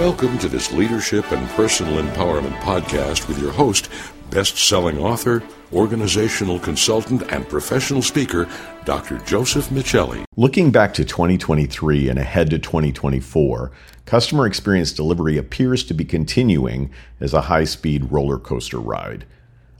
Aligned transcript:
Welcome 0.00 0.38
to 0.38 0.48
this 0.48 0.72
leadership 0.72 1.30
and 1.30 1.46
personal 1.50 2.02
empowerment 2.02 2.58
podcast 2.60 3.28
with 3.28 3.38
your 3.38 3.52
host, 3.52 3.90
best 4.30 4.56
selling 4.56 4.96
author, 4.96 5.42
organizational 5.74 6.58
consultant, 6.58 7.30
and 7.30 7.46
professional 7.46 8.00
speaker, 8.00 8.48
Dr. 8.86 9.18
Joseph 9.18 9.68
Michelli. 9.68 10.24
Looking 10.38 10.70
back 10.70 10.94
to 10.94 11.04
2023 11.04 12.08
and 12.08 12.18
ahead 12.18 12.48
to 12.48 12.58
2024, 12.58 13.72
customer 14.06 14.46
experience 14.46 14.92
delivery 14.92 15.36
appears 15.36 15.84
to 15.84 15.92
be 15.92 16.06
continuing 16.06 16.90
as 17.20 17.34
a 17.34 17.42
high 17.42 17.64
speed 17.64 18.10
roller 18.10 18.38
coaster 18.38 18.80
ride. 18.80 19.26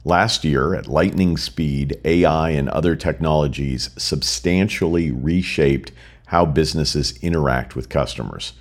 Last 0.05 0.45
year, 0.45 0.75
at 0.75 0.87
lightning 0.87 1.39
speed, 1.39 1.99
AI 2.05 2.51
and 2.51 2.69
other 2.69 2.95
technologies 2.95 3.89
substantially 3.97 5.11
reshaped 5.11 5.93
how 6.27 6.45
businesses 6.45 7.17
interact 7.23 7.75
with 7.75 7.89
customers. 7.89 8.53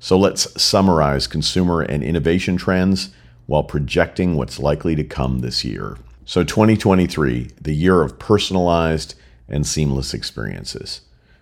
So 0.00 0.18
let's 0.18 0.60
summarize 0.60 1.26
consumer 1.26 1.82
and 1.82 2.02
innovation 2.02 2.56
trends 2.56 3.10
while 3.46 3.64
projecting 3.64 4.36
what's 4.36 4.58
likely 4.58 4.94
to 4.94 5.04
come 5.04 5.40
this 5.40 5.64
year. 5.64 5.96
So, 6.24 6.44
2023, 6.44 7.52
the 7.60 7.74
year 7.74 8.02
of 8.02 8.18
personalized 8.18 9.14
and 9.48 9.66
seamless 9.66 10.12
experiences. 10.12 11.00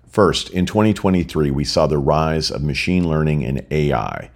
First, 0.08 0.48
in 0.50 0.64
2023, 0.64 1.50
we 1.50 1.64
saw 1.64 1.86
the 1.86 1.98
rise 1.98 2.50
of 2.50 2.62
machine 2.62 3.08
learning 3.08 3.44
and 3.44 3.66
AI. 3.70 4.30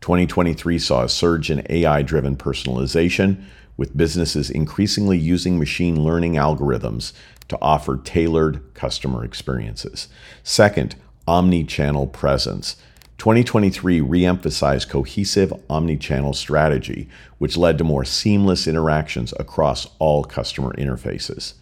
2023 0.00 0.78
saw 0.78 1.02
a 1.02 1.08
surge 1.08 1.50
in 1.50 1.66
AI 1.68 2.02
driven 2.02 2.36
personalization, 2.36 3.42
with 3.76 3.96
businesses 3.96 4.48
increasingly 4.48 5.18
using 5.18 5.58
machine 5.58 6.02
learning 6.02 6.34
algorithms 6.34 7.12
to 7.48 7.58
offer 7.60 7.98
tailored 7.98 8.62
customer 8.74 9.24
experiences. 9.24 10.08
Second, 10.42 10.94
omni 11.26 11.64
channel 11.64 12.06
presence. 12.06 12.76
2023 13.18 14.00
reemphasized 14.00 14.88
cohesive 14.90 15.52
omni-channel 15.70 16.34
strategy, 16.34 17.08
which 17.38 17.56
led 17.56 17.78
to 17.78 17.84
more 17.84 18.04
seamless 18.04 18.66
interactions 18.66 19.32
across 19.40 19.88
all 19.98 20.22
customer 20.22 20.72
interfaces. 20.74 21.54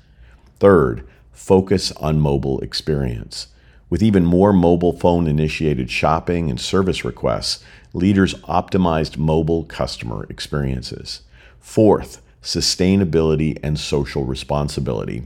Third, 0.59 1.07
focus 1.33 1.93
on 1.93 2.21
mobile 2.21 2.59
experience. 2.61 3.49
With 3.89 4.03
even 4.03 4.25
more 4.25 4.53
mobile 4.53 4.93
phone 4.93 5.29
initiated 5.29 5.91
shopping 5.91 6.51
and 6.51 6.61
service 6.61 7.05
requests, 7.05 7.63
leaders 7.93 8.35
optimized 8.43 9.17
mobile 9.17 9.63
customer 9.65 10.27
experiences. 10.29 11.21
Fourth, 11.61 12.21
sustainability 12.43 13.59
and 13.63 13.79
social 13.79 14.25
responsibility. 14.25 15.23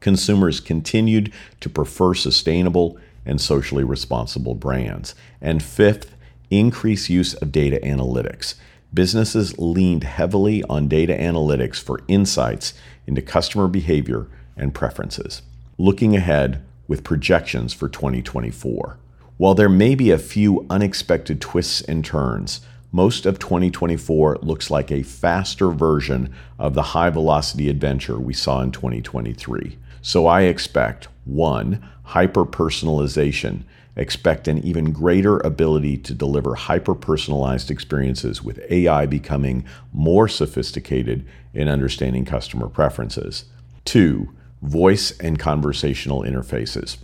Consumers 0.00 0.58
continued 0.60 1.32
to 1.60 1.68
prefer 1.68 2.14
sustainable 2.14 2.98
and 3.28 3.40
socially 3.40 3.84
responsible 3.84 4.54
brands. 4.54 5.14
And 5.40 5.62
fifth, 5.62 6.16
increase 6.50 7.08
use 7.08 7.34
of 7.34 7.52
data 7.52 7.78
analytics. 7.84 8.54
Businesses 8.92 9.58
leaned 9.58 10.02
heavily 10.02 10.64
on 10.64 10.88
data 10.88 11.12
analytics 11.12 11.80
for 11.80 12.00
insights 12.08 12.72
into 13.06 13.20
customer 13.20 13.68
behavior 13.68 14.26
and 14.56 14.74
preferences. 14.74 15.42
Looking 15.76 16.16
ahead 16.16 16.64
with 16.88 17.04
projections 17.04 17.74
for 17.74 17.88
2024. 17.88 18.98
While 19.36 19.54
there 19.54 19.68
may 19.68 19.94
be 19.94 20.10
a 20.10 20.18
few 20.18 20.66
unexpected 20.70 21.40
twists 21.40 21.82
and 21.82 22.04
turns, 22.04 22.62
most 22.90 23.26
of 23.26 23.38
2024 23.38 24.38
looks 24.40 24.70
like 24.70 24.90
a 24.90 25.02
faster 25.02 25.68
version 25.70 26.34
of 26.58 26.72
the 26.72 26.82
high 26.82 27.10
velocity 27.10 27.68
adventure 27.68 28.18
we 28.18 28.32
saw 28.32 28.62
in 28.62 28.72
2023. 28.72 29.78
So 30.08 30.26
I 30.26 30.44
expect 30.44 31.08
one, 31.26 31.86
hyper 32.02 32.46
personalization. 32.46 33.64
Expect 33.94 34.48
an 34.48 34.56
even 34.64 34.90
greater 34.90 35.36
ability 35.40 35.98
to 35.98 36.14
deliver 36.14 36.54
hyper 36.54 36.94
personalized 36.94 37.70
experiences 37.70 38.42
with 38.42 38.64
AI 38.70 39.04
becoming 39.04 39.66
more 39.92 40.26
sophisticated 40.26 41.28
in 41.52 41.68
understanding 41.68 42.24
customer 42.24 42.70
preferences. 42.70 43.44
Two, 43.84 44.32
voice 44.62 45.10
and 45.18 45.38
conversational 45.38 46.22
interfaces. 46.22 46.96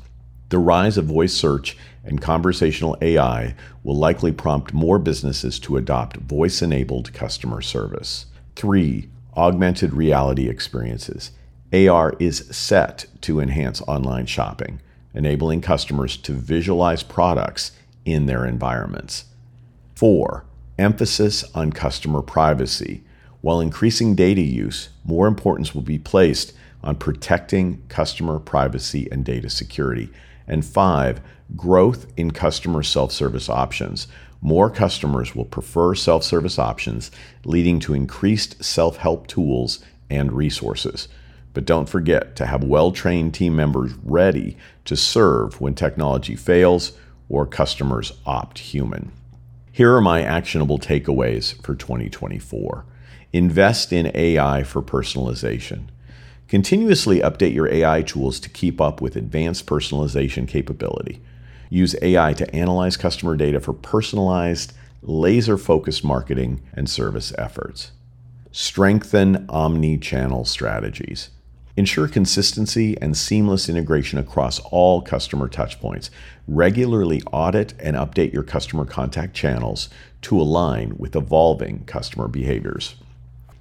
The 0.48 0.56
rise 0.56 0.96
of 0.96 1.04
voice 1.04 1.34
search 1.34 1.76
and 2.04 2.22
conversational 2.22 2.96
AI 3.02 3.54
will 3.82 3.98
likely 3.98 4.32
prompt 4.32 4.72
more 4.72 4.98
businesses 4.98 5.58
to 5.58 5.76
adopt 5.76 6.16
voice 6.16 6.62
enabled 6.62 7.12
customer 7.12 7.60
service. 7.60 8.24
Three, 8.56 9.10
augmented 9.36 9.92
reality 9.92 10.48
experiences. 10.48 11.32
AR 11.74 12.14
is 12.20 12.46
set 12.50 13.06
to 13.22 13.40
enhance 13.40 13.80
online 13.82 14.26
shopping, 14.26 14.80
enabling 15.12 15.60
customers 15.60 16.16
to 16.18 16.32
visualize 16.32 17.02
products 17.02 17.72
in 18.04 18.26
their 18.26 18.46
environments. 18.46 19.24
Four, 19.96 20.44
emphasis 20.78 21.44
on 21.52 21.72
customer 21.72 22.22
privacy. 22.22 23.02
While 23.40 23.60
increasing 23.60 24.14
data 24.14 24.40
use, 24.40 24.90
more 25.04 25.26
importance 25.26 25.74
will 25.74 25.82
be 25.82 25.98
placed 25.98 26.52
on 26.84 26.94
protecting 26.94 27.82
customer 27.88 28.38
privacy 28.38 29.08
and 29.10 29.24
data 29.24 29.50
security. 29.50 30.10
And 30.46 30.64
five, 30.64 31.20
growth 31.56 32.06
in 32.16 32.30
customer 32.30 32.84
self 32.84 33.10
service 33.10 33.48
options. 33.48 34.06
More 34.40 34.70
customers 34.70 35.34
will 35.34 35.44
prefer 35.44 35.94
self 35.94 36.22
service 36.22 36.58
options, 36.58 37.10
leading 37.44 37.80
to 37.80 37.94
increased 37.94 38.62
self 38.62 38.98
help 38.98 39.26
tools 39.26 39.84
and 40.08 40.32
resources. 40.32 41.08
But 41.54 41.64
don't 41.64 41.88
forget 41.88 42.36
to 42.36 42.46
have 42.46 42.62
well 42.64 42.92
trained 42.92 43.32
team 43.32 43.56
members 43.56 43.92
ready 44.02 44.56
to 44.84 44.96
serve 44.96 45.60
when 45.60 45.74
technology 45.74 46.36
fails 46.36 46.92
or 47.28 47.46
customers 47.46 48.12
opt 48.26 48.58
human. 48.58 49.12
Here 49.72 49.94
are 49.94 50.00
my 50.00 50.22
actionable 50.22 50.78
takeaways 50.78 51.60
for 51.62 51.74
2024. 51.74 52.84
Invest 53.32 53.92
in 53.92 54.12
AI 54.14 54.62
for 54.62 54.82
personalization. 54.82 55.86
Continuously 56.46 57.20
update 57.20 57.54
your 57.54 57.68
AI 57.68 58.02
tools 58.02 58.38
to 58.40 58.48
keep 58.48 58.80
up 58.80 59.00
with 59.00 59.16
advanced 59.16 59.66
personalization 59.66 60.46
capability. 60.46 61.20
Use 61.70 61.96
AI 62.02 62.34
to 62.34 62.54
analyze 62.54 62.96
customer 62.96 63.36
data 63.36 63.58
for 63.58 63.72
personalized, 63.72 64.72
laser 65.02 65.58
focused 65.58 66.04
marketing 66.04 66.62
and 66.74 66.88
service 66.88 67.32
efforts. 67.38 67.92
Strengthen 68.52 69.46
omni 69.48 69.98
channel 69.98 70.44
strategies. 70.44 71.30
Ensure 71.76 72.06
consistency 72.06 72.96
and 73.00 73.16
seamless 73.16 73.68
integration 73.68 74.18
across 74.18 74.60
all 74.60 75.02
customer 75.02 75.48
touchpoints. 75.48 76.08
Regularly 76.46 77.20
audit 77.32 77.74
and 77.80 77.96
update 77.96 78.32
your 78.32 78.44
customer 78.44 78.84
contact 78.84 79.34
channels 79.34 79.88
to 80.22 80.40
align 80.40 80.96
with 80.98 81.16
evolving 81.16 81.84
customer 81.84 82.28
behaviors. 82.28 82.94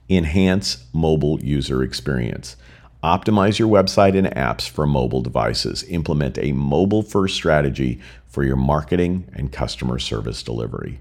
Enhance 0.09 0.85
mobile 0.93 1.39
user 1.43 1.81
experience. 1.81 2.55
Optimize 3.03 3.57
your 3.57 3.67
website 3.67 4.15
and 4.15 4.27
apps 4.27 4.69
for 4.69 4.85
mobile 4.85 5.21
devices. 5.21 5.83
Implement 5.89 6.37
a 6.37 6.51
mobile 6.51 7.01
first 7.01 7.35
strategy 7.35 7.99
for 8.27 8.43
your 8.43 8.55
marketing 8.55 9.27
and 9.33 9.51
customer 9.51 9.97
service 9.97 10.43
delivery. 10.43 10.99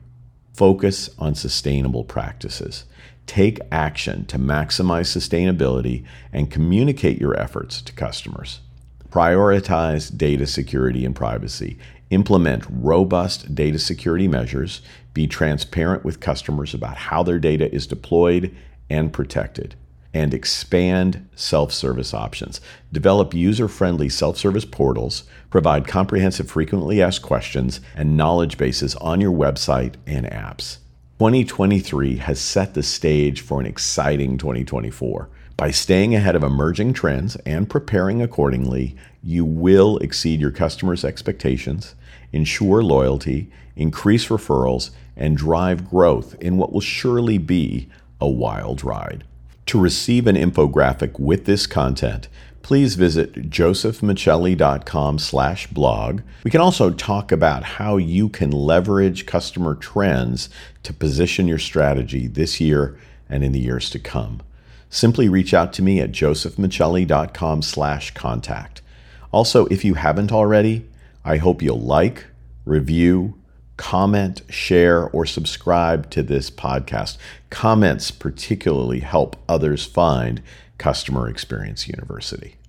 Focus 0.55 1.11
on 1.19 1.34
sustainable 1.34 2.05
practices. 2.05 2.84
Take 3.27 3.60
action 3.71 4.27
to 4.27 4.38
maximize 4.38 5.09
sustainability 5.09 6.05
and 6.33 6.50
communicate 6.50 7.21
your 7.21 7.38
efforts 7.38 7.81
to 7.83 7.93
customers. 7.93 8.60
Prioritize 9.09 10.16
data 10.16 10.47
security 10.47 11.05
and 11.05 11.15
privacy. 11.15 11.78
Implement 12.10 12.65
robust 12.69 13.55
data 13.55 13.78
security 13.78 14.27
measures. 14.27 14.83
Be 15.15 15.27
transparent 15.27 16.05
with 16.05 16.21
customers 16.21 16.75
about 16.75 16.97
how 16.97 17.22
their 17.22 17.38
data 17.38 17.72
is 17.75 17.87
deployed 17.87 18.55
and 18.91 19.12
protected. 19.12 19.75
And 20.15 20.34
expand 20.34 21.27
self 21.34 21.72
service 21.72 22.12
options. 22.12 22.60
Develop 22.93 23.33
user 23.33 23.69
friendly 23.69 24.10
self 24.10 24.37
service 24.37 24.66
portals. 24.66 25.25
Provide 25.49 25.87
comprehensive, 25.87 26.50
frequently 26.50 27.00
asked 27.00 27.22
questions 27.22 27.81
and 27.94 28.16
knowledge 28.16 28.59
bases 28.59 28.94
on 28.97 29.21
your 29.21 29.33
website 29.33 29.94
and 30.06 30.27
apps. 30.27 30.78
2023 31.22 32.16
has 32.16 32.41
set 32.41 32.74
the 32.74 32.83
stage 32.83 33.42
for 33.42 33.60
an 33.60 33.66
exciting 33.66 34.36
2024. 34.36 35.28
By 35.57 35.71
staying 35.71 36.16
ahead 36.16 36.34
of 36.34 36.42
emerging 36.42 36.95
trends 36.95 37.36
and 37.47 37.71
preparing 37.71 38.21
accordingly, 38.21 38.97
you 39.22 39.45
will 39.45 39.98
exceed 39.98 40.41
your 40.41 40.51
customers' 40.51 41.04
expectations, 41.04 41.95
ensure 42.33 42.83
loyalty, 42.83 43.53
increase 43.77 44.27
referrals, 44.27 44.91
and 45.16 45.36
drive 45.36 45.89
growth 45.89 46.34
in 46.41 46.57
what 46.57 46.72
will 46.72 46.80
surely 46.80 47.39
be 47.39 47.89
a 48.21 48.28
wild 48.28 48.83
ride. 48.83 49.22
To 49.66 49.78
receive 49.78 50.27
an 50.27 50.34
infographic 50.34 51.21
with 51.21 51.45
this 51.45 51.69
content, 51.69 52.27
please 52.62 52.94
visit 52.94 53.50
josephmichelli.com 53.50 55.18
slash 55.18 55.66
blog. 55.68 56.20
We 56.44 56.50
can 56.50 56.60
also 56.60 56.91
talk 56.91 57.32
about 57.32 57.62
how 57.64 57.97
you 57.97 58.28
can 58.28 58.50
leverage 58.50 59.26
customer 59.26 59.74
trends 59.74 60.48
to 60.82 60.92
position 60.92 61.48
your 61.48 61.59
strategy 61.59 62.26
this 62.26 62.60
year 62.60 62.98
and 63.28 63.42
in 63.42 63.53
the 63.53 63.60
years 63.60 63.91
to 63.91 63.98
come. 63.98 64.42
Simply 64.91 65.28
reach 65.28 65.54
out 65.54 65.72
to 65.74 65.82
me 65.82 66.00
at 66.00 66.12
josephmichelli.com 66.12 67.62
slash 67.62 68.12
contact. 68.12 68.82
Also, 69.32 69.66
if 69.66 69.84
you 69.84 69.94
haven't 69.94 70.32
already, 70.32 70.86
I 71.24 71.38
hope 71.38 71.62
you'll 71.62 71.80
like, 71.80 72.26
review, 72.64 73.41
comment, 73.76 74.42
share, 74.50 75.09
or 75.09 75.24
subscribe 75.24 76.10
to 76.10 76.22
this 76.22 76.50
podcast. 76.50 77.16
Comments 77.50 78.10
particularly 78.10 79.00
help 79.00 79.36
others 79.48 79.84
find 79.84 80.42
Customer 80.83 81.29
Experience 81.29 81.87
University. 81.87 82.57